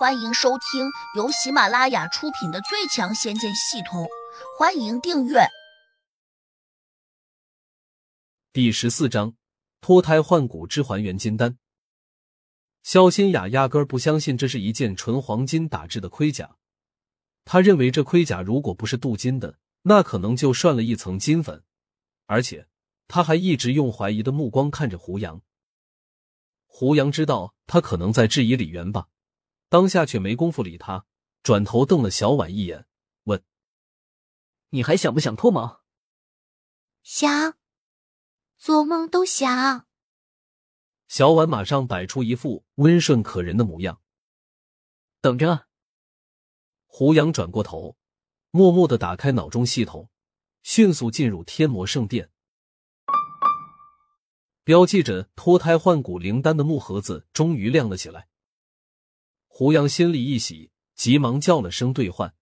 [0.00, 4.04] 欢迎收听由喜马拉雅出品的《最强仙剑系统》，
[4.58, 5.40] 欢迎订阅。
[8.50, 9.34] 第十四章：
[9.82, 11.58] 脱胎换骨之还原金丹。
[12.82, 16.56] 肖新雅压根儿不相信这是一件纯黄金打制的盔甲，
[17.44, 21.62] 他认为这盔甲如果不是镀金的，那可能就涮了一层金粉。
[22.24, 22.66] 而且
[23.06, 25.42] 他还一直用怀疑的目光看着胡杨。
[26.64, 29.08] 胡杨知道他可能在质疑李元霸。
[29.70, 31.06] 当下却没工夫理他，
[31.44, 32.86] 转头瞪了小婉一眼，
[33.22, 33.44] 问
[34.70, 35.82] ：“你还想不想脱毛
[37.04, 37.54] ？”“想，
[38.58, 39.86] 做梦都想。”
[41.06, 44.00] 小婉马上摆出一副温顺可人的模样。
[45.20, 45.68] 等着。
[46.86, 47.96] 胡杨转过头，
[48.50, 50.10] 默默的打开脑中系统，
[50.64, 52.32] 迅速进入天魔圣殿。
[54.64, 58.29] 标记着脱胎换骨灵丹的木盒子终于亮了起来。
[59.60, 62.32] 胡杨心里一喜，急忙叫了声“兑换”，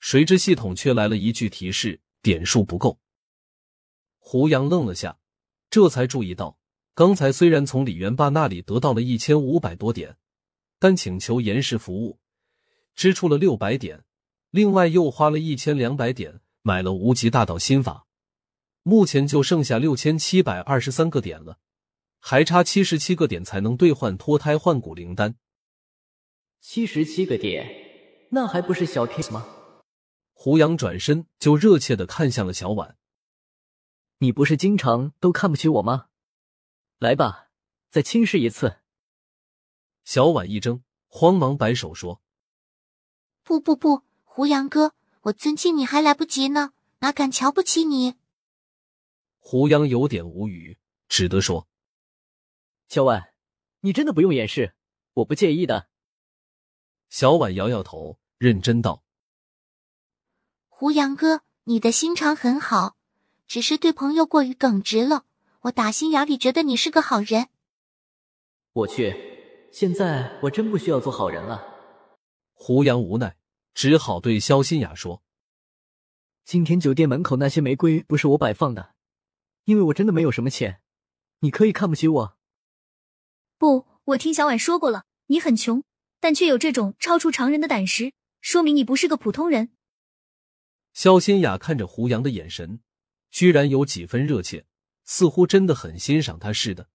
[0.00, 2.98] 谁知系统却来了一句提示：“点数不够。”
[4.16, 5.18] 胡杨愣了下，
[5.68, 6.58] 这才注意到，
[6.94, 10.16] 刚才虽然从李元霸那里得到了一千五百多点，
[10.78, 12.18] 但请求延时服务
[12.94, 14.02] 支出了六百点，
[14.48, 18.06] 另外又花了一千两百点买了无极大道心法，
[18.82, 21.58] 目前就剩下六千七百二十三个点了，
[22.18, 25.36] 还差七十七个点才能兑换脱胎换骨灵丹。
[26.60, 29.46] 七十七个点，那还不是小 case 吗？
[30.32, 32.96] 胡杨转身就热切的看向了小婉。
[34.18, 36.08] 你不是经常都看不起我吗？
[36.98, 37.50] 来吧，
[37.90, 38.78] 再亲试一次。
[40.04, 42.20] 小婉一怔，慌忙摆手说
[43.44, 48.16] ：“不不不，胡杨哥，我尊敬你还来不及呢，哪敢瞧不起你？”
[49.38, 51.68] 胡杨有点无语，只得说
[52.88, 53.32] ：“小婉，
[53.80, 54.74] 你真的不用掩饰，
[55.14, 55.88] 我不介意的。”
[57.10, 59.02] 小婉摇摇头，认真道
[60.68, 62.96] ：“胡杨哥，你的心肠很好，
[63.46, 65.24] 只是对朋友过于耿直了。
[65.62, 67.48] 我打心眼里觉得你是个好人。”
[68.72, 71.66] 我去，现在我真不需要做好人了。
[72.52, 73.36] 胡杨无奈，
[73.74, 75.22] 只好对肖新雅说
[76.44, 78.94] ：“今天酒店门口那些玫瑰不是我摆放的，
[79.64, 80.82] 因为我真的没有什么钱。
[81.40, 82.38] 你可以看不起我。”
[83.56, 85.82] 不，我听小婉说过了，你很穷。
[86.20, 89.70] 但却有这种超出常人的胆识，说明你不是个普通人。
[90.92, 92.80] 肖新雅看着胡杨的眼神，
[93.30, 94.66] 居然有几分热切，
[95.04, 96.88] 似乎真的很欣赏他似的。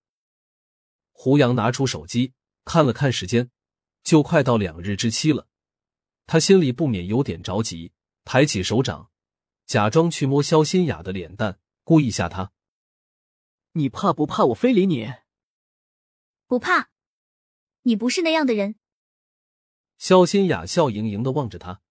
[1.11, 2.33] 胡杨拿出手机
[2.65, 3.49] 看了看时间，
[4.03, 5.47] 就快到两日之期了，
[6.25, 7.93] 他心里不免有点着急，
[8.25, 9.09] 抬起手掌，
[9.65, 12.51] 假装去摸肖新雅的脸蛋，故意吓他
[13.73, 15.13] ：“你怕不怕我非礼你
[16.45, 16.89] ？”“不怕，
[17.83, 18.75] 你不是那样的人。”
[19.97, 21.81] 肖新雅笑盈盈的望着他，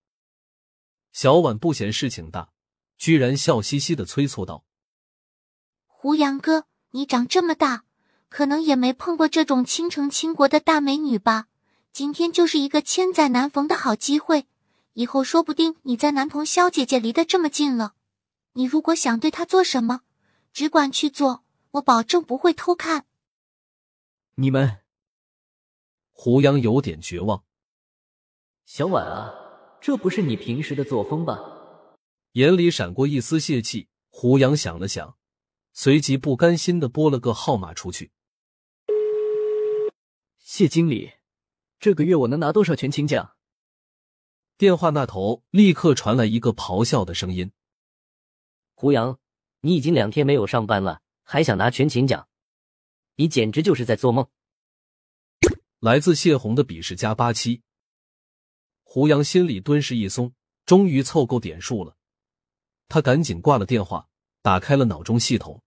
[1.13, 2.53] 小婉不嫌事情大，
[2.99, 4.65] 居然笑嘻嘻的催促道
[5.87, 7.85] ：“胡杨哥，你长这么大，
[8.29, 11.49] 可能也没碰过这种倾城倾国的大美女吧？
[11.93, 14.47] 今天就是一个千载难逢的好机会，
[14.95, 17.95] 以后说不定你在南同肖姐姐离得这么近了，
[18.53, 20.01] 你如果想对她做什么，
[20.53, 23.07] 只管去做，我保证不会偷看。”
[24.37, 24.81] 你们，
[26.13, 27.45] 胡杨有点绝望。
[28.65, 29.33] 小婉啊，
[29.81, 31.39] 这不是你平时的作风吧？
[32.33, 33.89] 眼里闪过一丝泄气。
[34.15, 35.17] 胡杨想了想，
[35.73, 38.13] 随即不甘心的拨了个号码出去。
[40.39, 41.13] 谢经理，
[41.81, 43.37] 这个月我能拿多少全勤奖？
[44.59, 47.53] 电话那头立刻传来一个咆哮的声音
[48.77, 49.19] ：“胡杨，
[49.61, 52.29] 你已经两天没有上班了，还想拿全勤奖？
[53.17, 54.29] 你简直就是在做梦！”
[55.81, 57.63] 来自谢红的鄙视加八七。
[58.95, 60.35] 胡杨心里顿时一松，
[60.67, 61.97] 终于凑够点数了。
[62.91, 64.11] 他赶紧挂了电话，
[64.43, 65.63] 打开了脑中系统。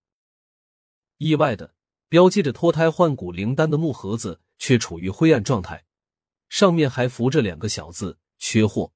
[1.17, 1.73] 意外的，
[2.07, 5.85] 标记着脱胎换骨灵丹的木盒子却处于灰暗状态，
[6.49, 8.91] 上面还浮着两个小字：“缺货。”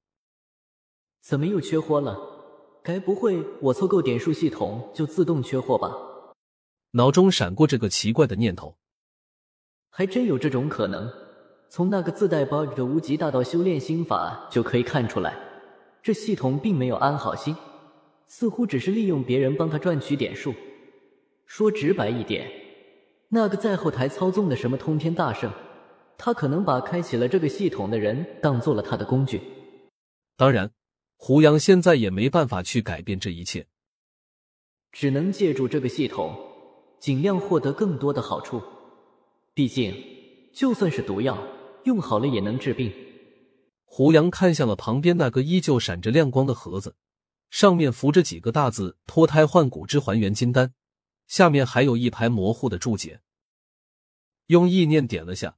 [1.25, 2.15] 怎么又缺货了？
[2.83, 5.92] 该不会我凑够点数，系统就自动缺货吧？
[6.92, 8.77] 脑中闪过这个奇怪的念头。
[9.89, 11.12] 还真有这种可能。
[11.71, 15.38] 从那个自带 bug 的无极大道修炼心法就可以看出来，
[16.01, 17.56] 这系统并没有安好心，
[18.27, 20.54] 似乎只是利用别人帮他赚取点数。
[21.45, 22.50] 说直白一点，
[23.30, 25.51] 那个在后台操纵的什么通天大圣，
[26.18, 29.39] 他可能把开启了这个系统的人当做了他的工具。
[30.36, 30.71] 当然，
[31.18, 33.68] 胡杨现在也没办法去改变这一切，
[34.92, 36.36] 只能借助这个系统，
[37.00, 38.60] 尽量获得更多的好处。
[39.54, 39.94] 毕竟，
[40.51, 41.38] 就算是毒药。
[41.86, 42.92] 用好了也能治病。
[43.86, 46.96] 胡杨看向了旁边那个依旧闪着亮光的盒子，
[47.50, 50.74] 上面浮着几个大字“脱胎换骨之还原金丹”，
[51.28, 53.22] 下面还有一排模糊的注解。
[54.48, 55.58] 用意念点了下，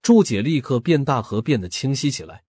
[0.00, 2.44] 注解立刻变大和变得清晰起来。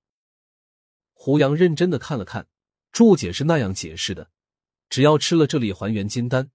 [1.14, 2.48] 胡杨认真的看了看，
[2.92, 4.30] 注解是那样解释的：
[4.90, 6.52] 只要吃了这粒还原金丹，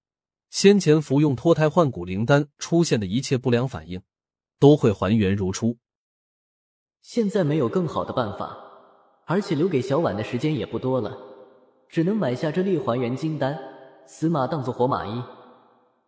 [0.49, 4.01] 先前服用脱胎换骨灵丹出现的一切不良反应，
[4.59, 5.77] 都会还原如初。
[7.03, 8.57] 现在没有更好的办法，
[9.25, 11.15] 而且留给小婉的时间也不多了，
[11.89, 13.59] 只能买下这粒还原金丹，
[14.07, 15.21] 死马当做活马医。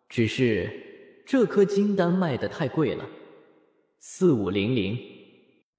[0.07, 3.05] 只是这颗金丹卖的太贵了，
[3.99, 4.97] 四五零零。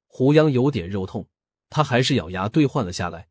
[0.06, 1.26] 胡杨有点肉痛，
[1.70, 3.28] 他还是咬牙兑换了下来，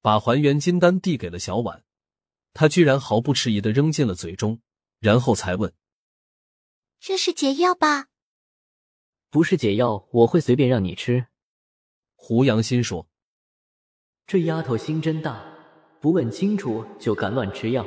[0.00, 1.82] 把还原金丹递给了小婉。
[2.52, 4.60] 他居然毫不迟疑的扔进了嘴中，
[5.00, 5.72] 然后才问
[7.00, 8.06] ：“这是解药吧？”
[9.30, 11.26] 不是解药，我会随便让你吃。
[12.16, 13.08] 胡杨心说
[14.26, 15.40] ：“这丫头心真大，
[16.00, 17.86] 不问清楚就敢乱吃药。”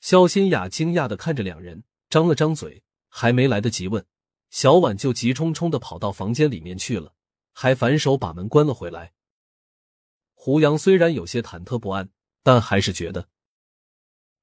[0.00, 4.06] 肖新雅惊讶的看着两人，张了张嘴，还没来得及问，
[4.48, 7.12] 小婉就急冲冲的跑到房间里面去了，
[7.52, 9.12] 还反手把门关了回来。
[10.32, 12.08] 胡杨虽然有些忐忑不安，
[12.42, 13.28] 但还是觉得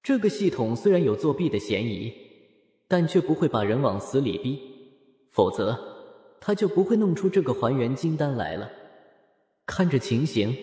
[0.04, 2.14] 这个系统虽然有作弊的嫌疑，
[2.88, 4.62] 但却不会把人往死里逼，
[5.32, 5.95] 否则。
[6.40, 8.72] 他就不会弄出这个还原金丹来了。
[9.66, 10.56] 看这情形，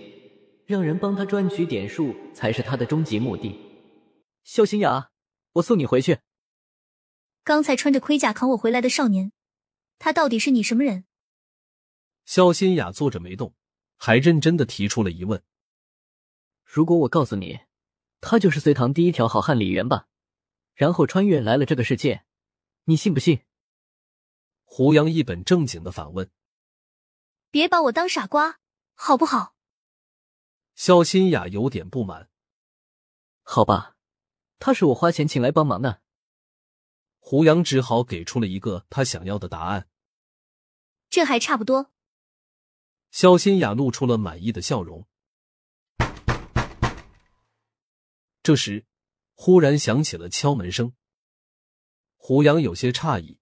[0.66, 3.58] 让人帮他赚取点数才是他的终极目的。
[4.44, 5.10] 肖新雅，
[5.54, 6.18] 我送你回去。
[7.44, 9.32] 刚才穿着盔甲扛我回来的少年，
[9.98, 11.04] 他到底是你什么人？
[12.24, 13.54] 肖新雅坐着没动，
[13.96, 15.42] 还认真的提出了疑问。
[16.64, 17.60] 如果我告诉你，
[18.20, 20.06] 他就是隋唐第一条好汉李元霸，
[20.74, 22.22] 然后穿越来了这个世界，
[22.84, 23.40] 你信不信？
[24.74, 26.30] 胡杨一本正经的反问
[27.52, 28.58] ：“别把我当傻瓜，
[28.94, 29.54] 好不好？”
[30.74, 32.30] 肖新雅有点不满。
[33.44, 33.98] “好吧，
[34.58, 36.00] 他是我花钱请来帮忙的。”
[37.20, 39.90] 胡杨只好给出了一个他想要的答案。
[41.10, 41.92] 这还差不多。
[43.10, 45.06] 肖新雅露出了满意的笑容。
[48.42, 48.86] 这时，
[49.34, 50.94] 忽然响起了敲门声。
[52.16, 53.38] 胡杨有些诧异。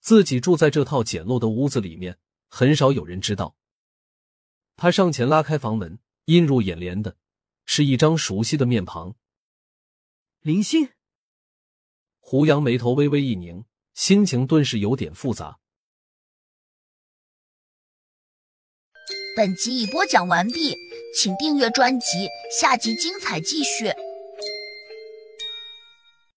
[0.00, 2.18] 自己住在这套简陋的屋子里面，
[2.48, 3.56] 很少有人知道。
[4.76, 7.16] 他上前拉开房门，映入眼帘的
[7.66, 9.14] 是一张熟悉的面庞。
[10.40, 10.88] 林星。
[12.18, 15.58] 胡杨眉头微微一拧，心情顿时有点复杂。
[19.36, 20.74] 本集已播讲完毕，
[21.14, 22.28] 请订阅专辑，
[22.60, 23.92] 下集精彩继续。